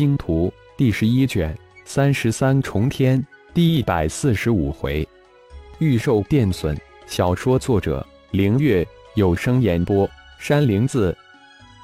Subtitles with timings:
[0.00, 5.06] 星图》第十一卷三十三重天第一百四十五回，
[5.78, 6.74] 预售电损。
[7.06, 8.82] 小说作者：凌月，
[9.14, 10.08] 有声演播：
[10.38, 11.14] 山灵子。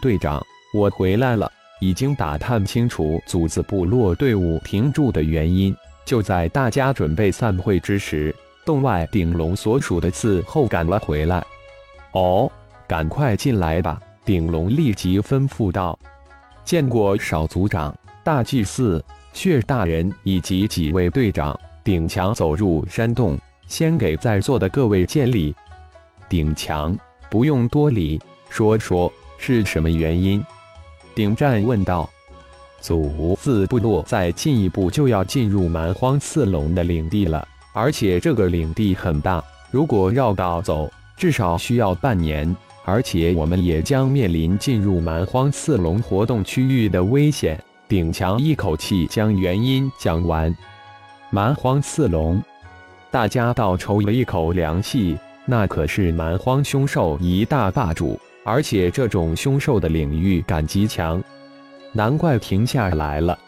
[0.00, 0.40] 队长，
[0.72, 1.50] 我回来了，
[1.80, 5.74] 已经打探清楚组字部落队伍停驻的原因。
[6.04, 8.32] 就在大家准备散会之时，
[8.64, 11.44] 洞外顶龙所属的刺后赶了回来。
[12.12, 12.48] 哦，
[12.86, 14.00] 赶快进来吧！
[14.24, 15.98] 顶龙立即吩咐道。
[16.64, 17.94] 见过少族长、
[18.24, 19.04] 大祭司、
[19.34, 23.38] 血大人以及几位队长，顶强走入山洞。
[23.66, 25.54] 先给在座的各位见礼，
[26.28, 26.96] 顶强
[27.30, 30.42] 不用多礼，说说是什么原因？
[31.14, 32.08] 顶战问道。
[32.80, 42.54] 祖字部落在进一步就要进入蛮荒刺龙的领地了，而且这个领地很大，如果绕道走，至少需要半年，
[42.84, 47.62] 而且我们也将面临进入蛮荒刺龙活动区域的危险。
[47.88, 50.54] 顶强一口气将原因讲完。
[51.30, 52.42] 蛮荒刺龙。
[53.10, 61.22] 大家倒抽了一口凉气，那可是蛮荒凶兽一大霸主，而且这种凶兽的领域感极强，
[61.92, 63.38] 难怪停下来了。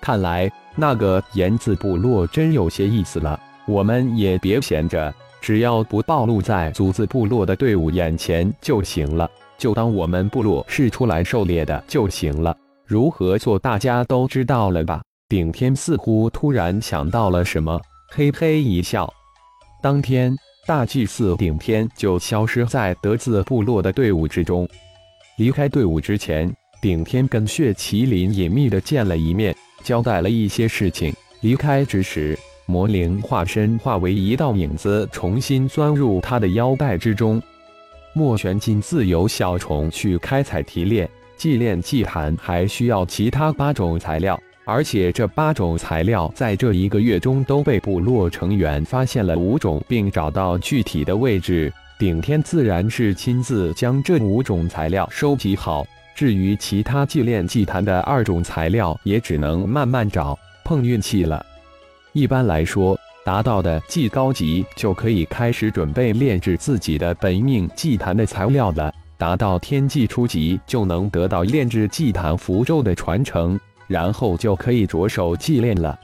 [0.00, 3.38] 看来那个言字部落真有些意思了。
[3.66, 12.54] 我们也别闲着，只要不暴露在族字部落的队伍眼前就行了，就当我们部落是出来狩猎的就行了。
[12.86, 15.02] 如何做，大家都知道了吧？
[15.28, 17.80] 顶天似乎突然想到了什么。
[18.12, 19.10] 嘿嘿一笑，
[19.82, 24.68] 当天大祭司顶天就消失在德字部落的队伍之中。
[25.38, 31.12] 离开队伍之前，顶天跟血麒麟隐秘的见了一面，交代了一些事情。
[31.40, 37.42] 离开之时，魔灵化身化为一道影子，重新钻入他的腰带之中。
[38.12, 44.40] 墨玄金自由小虫去开采提炼祭炼祭坛，还需要其他八种材料。
[44.66, 51.70] 而且这八种材料在这一个月中都被部落成员发现了五种，并找到具体的位置。
[51.98, 55.86] 顶天自然是亲自将这五种材料收集好。
[56.16, 61.44] 至于其他祭炼祭坛的二种材料，也只能慢慢找，碰运气了。
[62.12, 68.94] 一般来说，达到的祭高级就可以开始准备炼制自己的本命祭坛的材料了。
[69.24, 73.58] 达到天际初级，就能得到炼制祭坛符咒的传承。
[73.86, 75.98] 然后就可以着手祭炼了，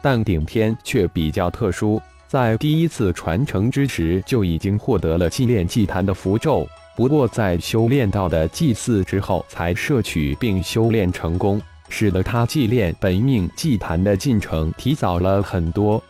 [0.00, 6.64] 但顶天却比较特殊，在第一次传承之时就已经获得了祭炼祭坛的符咒，
[6.96, 16.00] 不过在修炼到的祭祀之后才摄取并修炼成功，使得他祭炼本命祭坛的进程提早了很多。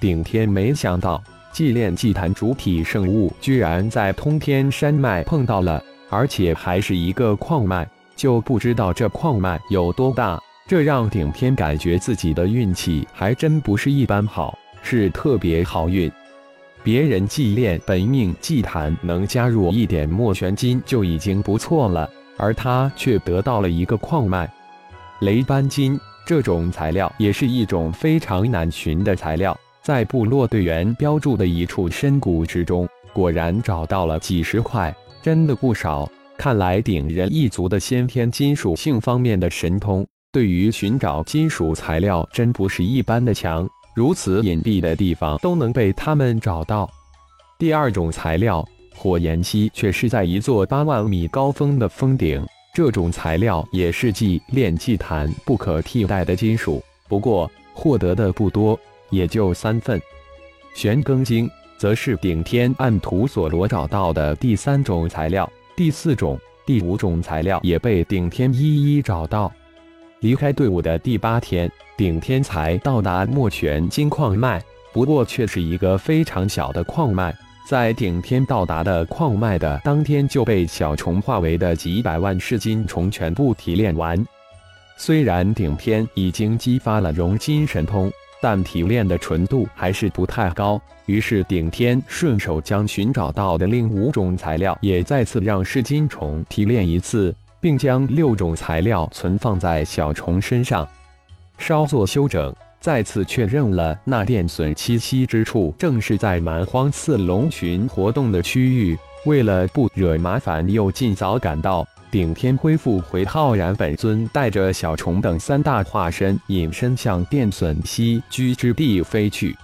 [0.00, 7.86] 顶天没想到祭炼祭坛主体圣物居然在通天山脉碰到了，而且还是一个矿脉。
[8.14, 16.10] 就不知道这矿脉有多大，这让顶天感觉自己的运气还真不是一般好，是特别好运。
[16.84, 24.50] 别人祭炼本命祭坛能加入一点墨玄金就已经不错了，而他却得到了一个矿脉
[25.20, 25.98] 雷斑金。
[26.24, 36.08] 这种材料也是一种非常难寻的材料，在部落队员标注的一处深谷之中，果然找到了几十块，真的不少。
[36.38, 43.68] 看来顶人一族的先天金属性方面的神通，对于寻找金属材料真不是一般的强。
[43.94, 46.88] 如此隐蔽的地方都能被他们找到。
[47.58, 48.64] 第二种材料
[48.94, 58.78] 火焰漆却是在一座八万米高峰的峰顶，这种材料也是祭炼祭坛不可替代的金属，不过获得的不多，
[59.12, 60.02] 也就三份。
[60.74, 65.48] 玄庚晶则是顶天暗图所罗找到的第三种材料。
[65.76, 69.52] 第四种、第五种材料也被顶天一一找到。
[70.20, 74.62] 离开队伍的第八天，顶天才到达墨泉金矿脉，
[74.92, 77.34] 不过却是一个非常小的矿脉。
[77.68, 84.24] 在顶天到达的矿脉的当天，就被小虫化为的几百万噬金虫全部提炼完。
[84.96, 88.10] 虽然顶天已经激发了熔金神通。
[88.42, 100.86] 但提炼的纯度还是不太高，于是顶天顺手将寻找到的另五种材料也再次让噬金虫提炼一次，并将六种材料存放在小虫身上，
[101.56, 108.98] 稍作修整，再次确认了那电损栖息之处正是在蛮荒刺龙群活动的区域。
[109.24, 111.86] 为了不惹麻烦，又尽早赶到。
[112.12, 119.56] 顶天恢复回浩然本尊，带着小虫等三大化身隐身向电损栖居之地飞去。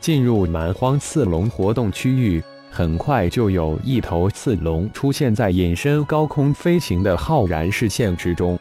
[0.00, 2.42] 进入蛮荒刺龙活动区域，
[2.72, 8.58] 很快就有一头刺龙出现在隐身高空飞行的浩然视线之中。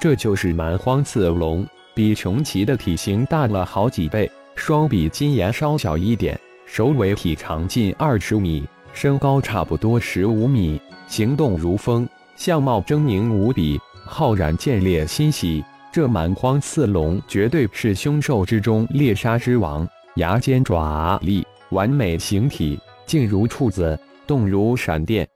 [0.00, 1.62] 这就是蛮荒刺龙，
[1.92, 8.64] 比穷奇的体型大了好几倍，双比金岩稍小一点，首尾体长近二十米，
[8.94, 13.80] 身高差不多十五米，行动如风，相貌狰狞无比。
[14.04, 25.26] 浩然见猎欣喜，这蛮荒刺龙绝对是凶兽之中猎杀之王，牙尖爪利，完美形体，静如处子，动如闪电。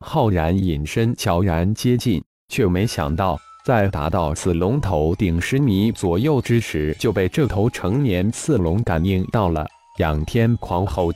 [0.00, 3.38] 浩然隐身，悄然接近，却没想到。
[3.62, 9.66] 在达到此龙头顶十米左右之时，就被这头成年刺龙感应到了。
[9.98, 11.12] 仰天狂吼，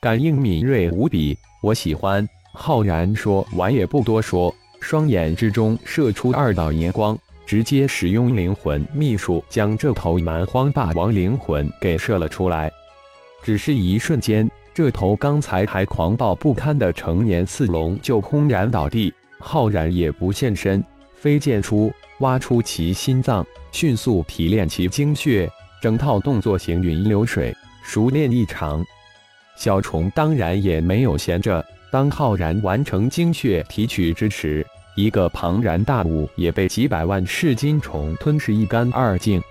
[0.00, 2.28] 感应敏锐无比，我喜欢。
[2.60, 7.16] 浩然说完也不多说，双眼之中射出二道银光，
[7.46, 12.68] 直接使用灵魂秘术将这头蛮荒霸王灵魂给射了出来。
[13.44, 20.84] 只是一瞬间，这头刚才还狂暴不堪的成年刺龙就轰然倒地，浩然也不现身。
[21.14, 25.48] 飞剑出，挖出其心脏，迅速提炼其精血，
[25.80, 28.84] 整套动作行云流水，熟练异常。
[29.56, 31.64] 小虫当然也没有闲着。
[31.90, 39.42] 当浩然完成精血提取之时，一个庞然大物也被几百万噬金虫吞噬一干二净。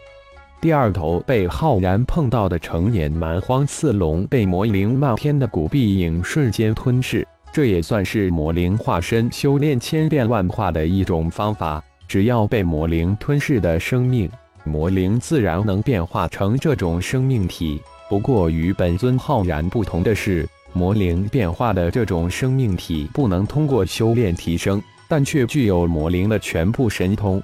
[0.60, 7.25] 第二头被浩然碰到的成年蛮荒刺龙，被魔灵漫天的古壁影瞬间吞噬。
[7.54, 11.84] 这也算是魔灵化身修炼千变万化的一种方法。
[12.07, 14.30] 只要被魔灵吞噬的生命，
[14.63, 17.81] 魔灵自然能变化成这种生命体。
[18.10, 27.41] 不过与本尊浩然不同的是，魔灵变化的这种生命体不能通过修炼提升，但却具有魔灵的全部神通。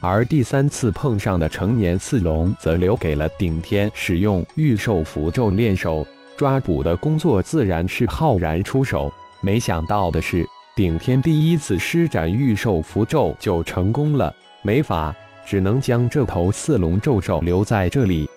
[0.00, 6.04] 而第三次碰上的成年四龙，则留给了顶天使用御兽符咒练手，
[6.36, 9.12] 抓捕的工作自然是浩然出手。
[9.40, 14.34] 没想到的是，顶天第一次施展御兽符咒就成功了。
[14.62, 15.14] 没法，
[15.46, 18.28] 只能将这头四龙咒兽留在这里。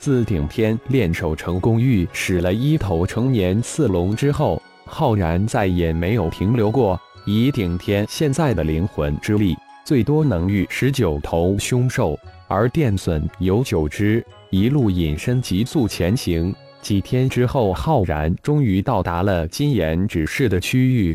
[0.00, 6.98] 自顶天练手成功御使了一头成年刺龙之后，浩然再也没有停留过。
[7.26, 9.54] 以顶天现在的灵魂之力，
[9.84, 12.18] 最多能御十九头凶兽，
[12.48, 16.52] 而电隼有九只，一路隐身急速前行。
[16.80, 21.14] 几天之后，浩然终于到达了金岩指示的区域。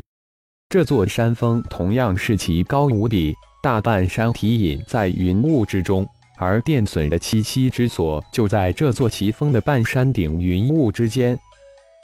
[0.70, 3.34] 这座山峰同样是奇高无比，
[3.64, 11.38] 大半山体隐在云雾之中，而电隼的栖息之所就在这座奇峰的半山顶云雾之间。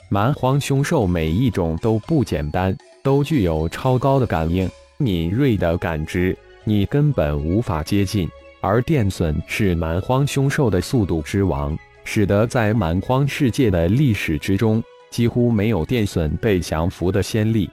[0.08, 8.28] 蛮荒凶兽每一种都不简单，都具有超高的感应、敏锐的感知，你根本无法接近。
[8.60, 11.76] 而电隼是蛮荒凶兽的速度之王。
[12.04, 17.70] 使得在蛮荒世界的历史之中，几乎没有电隼被降服的先例。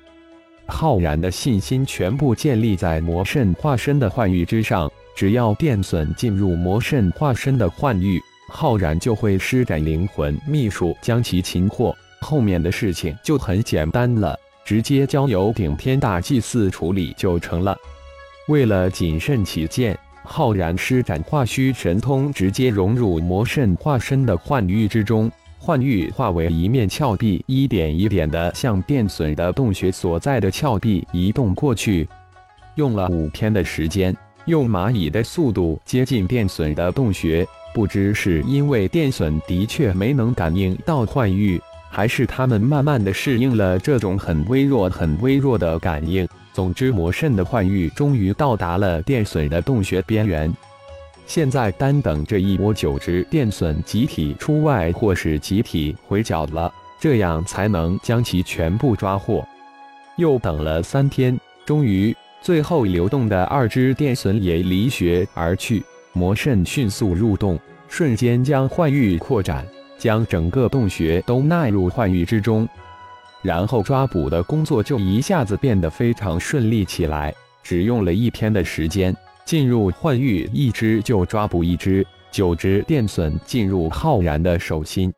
[0.68, 11.94] 浩然的信心全部建立在魔圣化身的幻域之上，只要电隼进入魔圣化身的幻域，浩然就会施展灵魂秘术将其擒获。
[12.22, 14.34] 后面的事情就很简单了，
[14.64, 17.76] 直接交由顶天大祭司处理就成了。
[18.48, 20.00] 为了谨慎起见。
[20.24, 25.30] 浩然施展化虚神通，直接融入魔圣化身的幻域之中。
[25.58, 32.08] 幻域化为一面峭壁，一点一点的向电隼的洞穴所在的峭壁移动过去。
[32.76, 34.16] 用了五天的时间，
[34.46, 37.48] 用蚂蚁的速度接近电隼的洞穴。
[37.74, 46.28] 不知是因为电隼的确没能感应到幻域，还是他们慢慢的适应了这种很微弱、很微弱的感应。
[46.52, 50.52] 总之，魔圣的幻域终于到达了电隼的洞穴边缘。
[51.28, 59.48] 现在单等这一波九只电隼集体出外，或是集体回剿了，这样才能将其全部抓获。
[60.18, 65.84] 又等了三天，终于，最后流动的二只电隼也离穴而去。
[66.14, 69.66] 魔圣迅速入洞，瞬间将幻域扩展，
[69.98, 72.68] 将整个洞穴都纳入幻域之中。
[73.42, 79.16] 然后抓捕的工作就一下子变得非常顺利起来，只用了一天的时间，
[79.46, 85.14] 进入幻域一只就抓捕一只，九只电隼进入浩然的手心。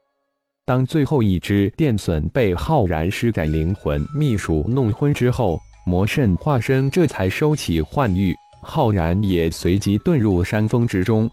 [0.65, 5.59] 当最后一只电隼被浩然施展灵魂秘术弄昏之后，
[5.91, 11.29] 魔圣化身这才收起幻域，浩然也随即遁入山峰之中。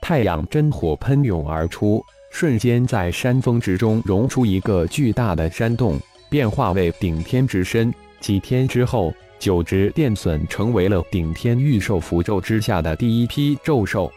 [0.00, 6.00] 太阳真火喷涌而出，瞬间在山峰之中融出一个巨大的山洞。
[6.30, 7.92] 变化为顶天之身。
[8.18, 14.10] 几天之后，九只电隼成为了顶天御兽符咒之下的第一批咒兽。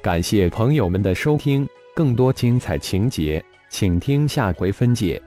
[0.00, 5.20] 感谢朋友们的收听，更多精彩情节，请听下回分解。